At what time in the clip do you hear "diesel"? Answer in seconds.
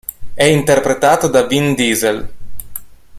1.75-2.33